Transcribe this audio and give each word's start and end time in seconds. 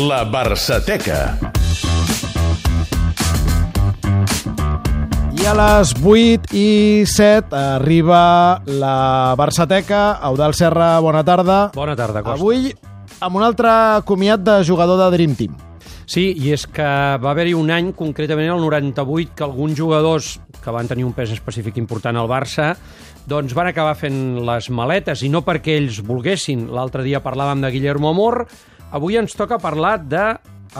La 0.00 0.24
Barçateca. 0.24 1.36
I 5.36 5.44
a 5.44 5.52
les 5.52 5.92
8 6.00 6.54
i 6.56 7.04
7 7.04 7.52
arriba 7.52 8.62
la 8.64 9.34
Barçateca. 9.36 10.18
Eudal 10.30 10.56
Serra, 10.56 10.94
bona 11.04 11.20
tarda. 11.22 11.58
Bona 11.76 11.92
tarda, 11.92 12.22
Costa. 12.24 12.38
Avui 12.40 12.72
amb 13.20 13.36
un 13.36 13.44
altre 13.44 13.68
comiat 14.08 14.40
de 14.40 14.62
jugador 14.64 14.96
de 14.96 15.10
Dream 15.12 15.36
Team. 15.36 15.60
Sí, 16.08 16.30
i 16.40 16.54
és 16.56 16.64
que 16.64 16.88
va 17.20 17.30
haver-hi 17.36 17.52
un 17.52 17.68
any, 17.70 17.92
concretament 17.92 18.48
el 18.48 18.64
98, 18.64 19.36
que 19.36 19.44
alguns 19.44 19.76
jugadors 19.76 20.38
que 20.62 20.72
van 20.72 20.88
tenir 20.88 21.04
un 21.04 21.12
pes 21.12 21.36
específic 21.36 21.76
important 21.76 22.16
al 22.16 22.30
Barça 22.30 22.72
doncs 23.28 23.52
van 23.54 23.68
acabar 23.70 23.94
fent 23.94 24.40
les 24.46 24.68
maletes, 24.74 25.22
i 25.22 25.28
no 25.30 25.44
perquè 25.46 25.76
ells 25.78 26.00
volguessin. 26.06 26.66
L'altre 26.74 27.04
dia 27.06 27.22
parlàvem 27.22 27.62
de 27.62 27.70
Guillermo 27.70 28.10
Amor, 28.10 28.46
avui 28.92 29.16
ens 29.16 29.34
toca 29.36 29.60
parlar 29.60 29.98
de 30.04 30.24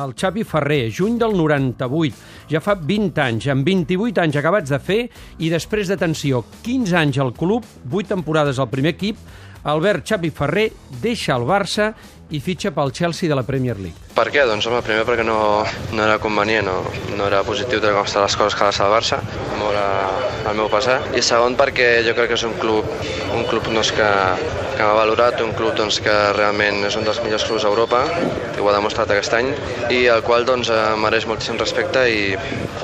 el 0.00 0.14
Xavi 0.16 0.44
Ferrer, 0.48 0.90
juny 0.92 1.18
del 1.20 1.34
98. 1.36 2.16
Ja 2.52 2.60
fa 2.64 2.76
20 2.76 3.20
anys, 3.24 3.48
amb 3.52 3.66
28 3.66 4.22
anys 4.22 4.38
acabats 4.40 4.72
de 4.72 4.78
fer, 4.80 5.00
i 5.40 5.50
després 5.52 5.90
d'atenció, 5.90 6.44
15 6.64 6.96
anys 7.00 7.20
al 7.20 7.32
club, 7.36 7.66
8 7.90 8.14
temporades 8.14 8.60
al 8.60 8.70
primer 8.72 8.94
equip, 8.96 9.20
Albert 9.62 10.08
Xavi 10.08 10.32
Ferrer 10.34 10.70
deixa 11.02 11.36
el 11.36 11.44
Barça 11.46 11.92
i 12.32 12.40
fitxa 12.40 12.72
pel 12.72 12.92
Chelsea 12.96 13.28
de 13.28 13.36
la 13.36 13.44
Premier 13.44 13.76
League. 13.76 14.08
Per 14.16 14.26
què? 14.32 14.44
Doncs 14.48 14.66
home, 14.68 14.80
primer 14.84 15.04
perquè 15.08 15.24
no, 15.24 15.38
no 15.92 16.04
era 16.04 16.18
convenient, 16.20 16.68
no, 16.68 16.80
no 17.16 17.28
era 17.28 17.42
positiu 17.44 17.80
de 17.80 17.92
com 17.92 18.04
estan 18.04 18.24
les 18.26 18.36
coses 18.36 18.56
que 18.56 18.66
ha 18.68 18.72
el 18.72 18.92
Barça, 18.92 19.20
molt 19.60 19.78
al 20.48 20.56
meu 20.56 20.68
passar. 20.72 20.98
I 21.16 21.22
segon 21.24 21.56
perquè 21.60 22.02
jo 22.06 22.16
crec 22.16 22.32
que 22.32 22.38
és 22.40 22.44
un 22.48 22.56
club, 22.60 22.88
un 23.36 23.44
club 23.50 23.68
doncs, 23.68 23.92
que, 23.96 24.08
que 24.76 24.82
m'ha 24.82 24.96
valorat, 24.96 25.40
un 25.44 25.52
club 25.56 25.76
doncs, 25.78 26.00
que 26.04 26.16
realment 26.36 26.82
és 26.88 26.96
un 26.98 27.06
dels 27.08 27.20
millors 27.24 27.46
clubs 27.48 27.66
d'Europa, 27.66 28.02
que 28.52 28.60
ho 28.60 28.68
ha 28.68 28.76
demostrat 28.76 29.12
aquest 29.12 29.36
any, 29.38 29.52
i 29.92 30.04
el 30.12 30.24
qual 30.26 30.48
doncs, 30.48 30.72
mereix 31.00 31.28
moltíssim 31.28 31.60
respecte 31.60 32.04
i 32.08 32.32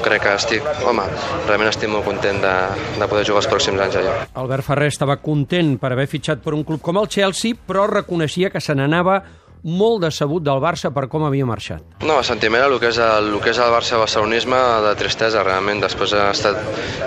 crec 0.04 0.24
que 0.24 0.36
estic, 0.38 0.68
home, 0.86 1.04
realment 1.48 1.72
estic 1.72 1.92
molt 1.92 2.06
content 2.08 2.40
de, 2.44 2.54
de 3.00 3.10
poder 3.10 3.26
jugar 3.28 3.42
els 3.42 3.50
pròxims 3.50 3.84
anys 3.84 3.98
allà. 4.00 4.14
Albert 4.40 4.68
Ferrer 4.68 4.92
estava 4.92 5.18
content 5.20 5.76
per 5.80 5.92
haver 5.92 6.08
fitxat 6.10 6.44
per 6.44 6.54
un 6.56 6.64
club 6.68 6.84
com 6.84 7.00
el 7.00 7.10
Chelsea, 7.12 7.58
però 7.68 7.88
reconeixia 7.90 8.52
que 8.54 8.62
se 8.64 8.76
n'anava 8.78 9.20
molt 9.64 10.02
decebut 10.04 10.44
del 10.44 10.60
Barça 10.62 10.90
per 10.94 11.06
com 11.10 11.24
havia 11.26 11.46
marxat. 11.48 11.82
No, 12.06 12.20
sentiment 12.26 12.64
el 12.64 12.76
que 12.80 12.90
és 12.92 12.98
el, 13.02 13.30
el, 13.32 13.40
que 13.42 13.52
és 13.52 13.60
el 13.62 13.72
Barça 13.72 13.98
barcelonisme 14.00 14.58
de 14.86 14.94
tristesa, 15.00 15.42
realment. 15.46 15.82
Després 15.82 16.14
ha 16.16 16.28
estat 16.34 16.58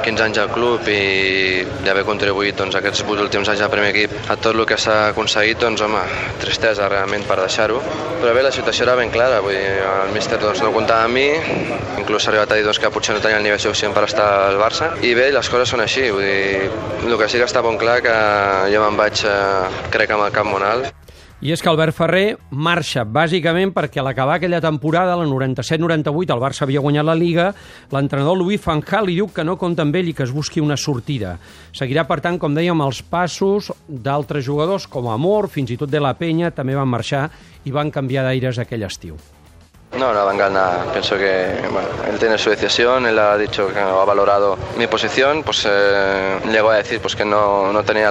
15 0.05 0.25
anys 0.27 0.41
al 0.43 0.51
club 0.53 0.87
i 0.91 1.63
d'haver 1.85 2.05
contribuït 2.07 2.59
doncs, 2.59 2.77
aquests 2.79 3.03
8 3.07 3.25
últims 3.27 3.51
anys 3.51 3.63
al 3.65 3.71
primer 3.73 3.91
equip 3.93 4.15
a 4.31 4.37
tot 4.37 4.55
el 4.55 4.65
que 4.69 4.77
s'ha 4.81 4.97
aconseguit, 5.11 5.59
doncs, 5.61 5.83
home, 5.85 6.03
tristesa 6.41 6.89
realment 6.91 7.25
per 7.29 7.39
deixar-ho. 7.41 7.81
Però 8.21 8.35
bé, 8.35 8.45
la 8.45 8.53
situació 8.53 8.85
era 8.85 8.97
ben 8.99 9.11
clara, 9.13 9.41
vull 9.41 9.55
dir, 9.55 9.81
el 9.81 10.13
míster 10.15 10.39
doncs, 10.41 10.61
no 10.61 10.73
comptava 10.75 11.07
amb 11.07 11.17
mi, 11.17 11.27
inclús 12.01 12.27
ha 12.27 12.33
arribat 12.33 12.53
a 12.53 12.59
dir 12.59 12.67
doncs, 12.67 12.81
que 12.81 12.91
potser 12.93 13.15
no 13.15 13.23
tenia 13.23 13.39
el 13.41 13.45
nivell 13.47 13.61
suficient 13.61 13.95
per 13.97 14.05
estar 14.09 14.27
al 14.47 14.59
Barça, 14.61 14.91
i 15.01 15.15
bé, 15.17 15.31
les 15.33 15.49
coses 15.49 15.73
són 15.73 15.83
així, 15.83 16.09
vull 16.13 16.25
dir, 16.25 16.69
el 17.07 17.17
que 17.17 17.29
sí 17.31 17.41
que 17.41 17.49
està 17.49 17.63
bon 17.65 17.79
clar 17.81 17.99
que 18.05 18.17
jo 18.73 18.83
me'n 18.85 18.99
vaig, 18.99 19.25
eh, 19.25 19.85
crec, 19.93 20.13
amb 20.13 20.27
el 20.27 20.35
cap 20.35 20.47
molt 20.47 20.67
alt. 20.67 21.00
I 21.41 21.49
és 21.49 21.61
que 21.65 21.71
Albert 21.71 21.95
Ferrer 21.97 22.35
marxa 22.53 23.01
bàsicament 23.01 23.71
perquè 23.73 23.97
a 23.97 24.03
l'acabar 24.05 24.35
aquella 24.37 24.59
temporada, 24.61 25.15
la 25.17 25.25
97-98, 25.25 26.35
el 26.35 26.43
Barça 26.43 26.67
havia 26.67 26.83
guanyat 26.85 27.07
la 27.07 27.15
Liga, 27.17 27.47
l'entrenador 27.89 28.37
Louis 28.37 28.61
van 28.61 28.83
Gaal 28.85 29.09
li 29.09 29.17
diu 29.17 29.31
que 29.33 29.41
no 29.41 29.57
compta 29.57 29.81
amb 29.81 29.97
ell 29.97 30.13
i 30.13 30.13
que 30.13 30.21
es 30.27 30.35
busqui 30.37 30.61
una 30.61 30.77
sortida. 30.77 31.39
Seguirà, 31.73 32.05
per 32.05 32.21
tant, 32.21 32.37
com 32.37 32.53
dèiem, 32.53 32.85
els 32.85 33.01
passos 33.01 33.73
d'altres 33.89 34.45
jugadors 34.45 34.85
com 34.85 35.09
Amor, 35.09 35.49
fins 35.49 35.73
i 35.73 35.81
tot 35.81 35.89
de 35.89 36.05
la 36.05 36.13
Penya, 36.13 36.53
també 36.53 36.77
van 36.77 36.93
marxar 36.93 37.31
i 37.65 37.73
van 37.73 37.89
canviar 37.89 38.29
d'aires 38.29 38.61
aquell 38.61 38.85
estiu. 38.85 39.17
No, 39.97 40.13
no, 40.13 40.33
nada. 40.33 40.85
Pienso 40.93 41.17
que 41.17 41.51
él 41.51 42.17
tiene 42.17 42.37
su 42.37 42.49
decisión, 42.49 43.05
él 43.05 43.19
ha 43.19 43.37
dicho 43.37 43.67
que 43.67 43.79
ha 43.79 43.91
valorado 44.05 44.57
mi 44.77 44.87
posición, 44.87 45.43
pues 45.43 45.67
eh, 45.69 46.39
llegó 46.49 46.69
a 46.69 46.77
decir 46.77 47.01
pues, 47.01 47.15
que 47.15 47.25
no, 47.25 47.73
no 47.73 47.83
tenía 47.83 48.09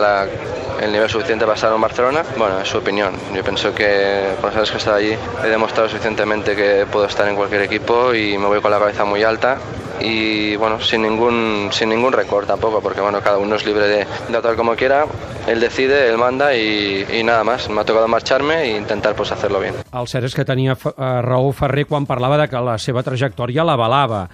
el 0.81 0.93
nivel 0.93 1.09
suficiente 1.09 1.45
para 1.47 1.55
estar 1.55 1.73
en 1.73 1.81
Barcelona. 1.81 2.23
Bueno, 2.37 2.61
es 2.61 2.69
su 2.69 2.79
opinión. 2.79 3.15
Yo 3.35 3.43
pienso 3.43 3.75
que 3.75 4.35
por 4.41 4.53
veces 4.53 4.71
que 4.71 4.77
estado 4.77 4.97
allí 4.97 5.17
he 5.45 5.49
demostrado 5.49 5.89
suficientemente 5.89 6.55
que 6.55 6.87
puedo 6.91 7.07
estar 7.07 7.27
en 7.27 7.35
cualquier 7.35 7.63
equipo 7.63 8.15
y 8.15 8.37
me 8.37 8.47
voy 8.47 8.61
con 8.61 8.71
la 8.71 8.79
cabeza 8.79 9.05
muy 9.05 9.25
alta 9.25 9.59
y 10.01 10.57
bueno, 10.57 10.81
sin 10.81 11.03
ningún, 11.03 11.69
sin 11.73 11.89
ningún 11.89 12.13
récord 12.13 12.47
tampoco, 12.47 12.81
porque 12.81 13.01
bueno, 13.01 13.21
cada 13.21 13.39
uno 13.39 13.57
es 13.57 13.65
libre 13.65 13.87
de, 13.87 14.07
de 14.29 14.37
actuar 14.37 14.57
como 14.57 14.75
quiera, 14.75 15.07
él 15.47 15.61
decide, 15.61 16.09
él 16.09 16.19
manda 16.19 16.55
y, 16.55 17.07
y 17.13 17.23
nada 17.23 17.45
más, 17.45 17.69
me 17.69 17.81
ha 17.81 17.85
tocado 17.85 18.09
marcharme 18.09 18.63
e 18.63 18.77
intentar 18.77 19.15
pues, 19.15 19.33
hacerlo 19.33 19.61
bien. 19.61 19.75
El 19.93 20.09
cert 20.09 20.29
és 20.29 20.35
que 20.37 20.45
tenia 20.47 20.77
eh, 20.77 21.11
raó 21.25 21.51
Ferrer 21.57 21.87
quan 21.91 22.07
parlava 22.07 22.39
de 22.41 22.49
que 22.49 22.61
la 22.63 22.79
seva 22.79 23.03
trajectòria 23.03 23.65
l'avalava. 23.67 24.25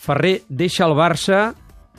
Ferrer 0.00 0.42
deixa 0.48 0.86
el 0.86 0.96
Barça 0.96 1.50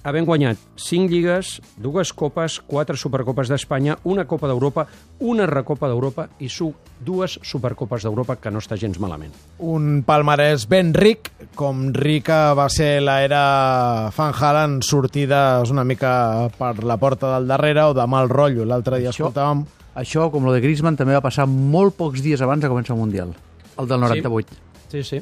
havent 0.04 0.26
guanyat 0.26 0.58
5 0.76 1.12
lligues, 1.12 1.60
dues 1.78 2.12
copes, 2.14 2.60
4 2.68 2.98
supercopes 2.98 3.50
d'Espanya, 3.52 3.98
una 4.04 4.26
Copa 4.26 4.48
d'Europa, 4.50 4.88
una 5.20 5.46
Recopa 5.50 5.88
d'Europa 5.92 6.28
i 6.40 6.50
su 6.50 6.72
dues 7.02 7.40
Supercopes 7.44 8.04
d'Europa, 8.06 8.36
que 8.42 8.52
no 8.52 8.62
està 8.62 8.78
gens 8.78 9.00
malament. 9.02 9.34
Un 9.60 10.02
palmarès 10.08 10.68
ben 10.70 10.94
ric, 10.94 11.32
com 11.56 11.90
rica 11.94 12.54
va 12.58 12.68
ser 12.70 13.00
l'era 13.02 14.10
Van 14.18 14.34
Halen, 14.38 14.80
sortides 14.86 15.70
una 15.74 15.84
mica 15.86 16.50
per 16.58 16.84
la 16.84 16.98
porta 16.98 17.36
del 17.36 17.48
darrere 17.50 17.90
o 17.90 17.94
de 17.94 18.08
mal 18.08 18.30
rotllo. 18.30 18.66
L'altre 18.66 19.00
dia 19.00 19.10
Això- 19.14 19.30
escoltàvem... 19.30 19.66
Això, 19.92 20.30
com 20.32 20.46
lo 20.48 20.54
de 20.56 20.62
Griezmann, 20.64 20.96
també 20.96 21.12
va 21.18 21.20
passar 21.20 21.44
molt 21.52 21.98
pocs 21.98 22.22
dies 22.24 22.40
abans 22.42 22.62
de 22.64 22.70
començar 22.72 22.94
el 22.96 23.02
Mundial. 23.02 23.34
El 23.78 23.90
del 23.90 24.00
98. 24.00 24.56
Sí, 24.88 25.04
sí. 25.04 25.20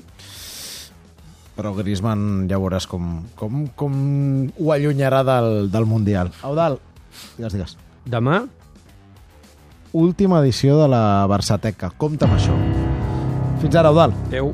Però 1.59 1.74
Griezmann 1.75 2.46
ja 2.47 2.56
veuràs 2.56 2.86
com, 2.88 3.18
com, 3.36 3.66
com 3.75 3.96
ho 4.47 4.72
allunyarà 4.72 5.25
del, 5.28 5.68
del 5.74 5.88
Mundial. 5.90 6.31
Eudal, 6.47 6.78
digues, 7.36 7.58
digues. 7.58 7.75
Demà 8.08 8.46
Última 9.92 10.40
edició 10.44 10.78
de 10.78 10.88
la 10.88 11.25
Barçateca. 11.28 11.90
Compte 11.97 12.28
amb 12.28 12.38
això. 12.38 12.56
Fins 13.59 13.75
ara, 13.75 13.90
Eudal. 13.90 14.14
Adéu. 14.30 14.53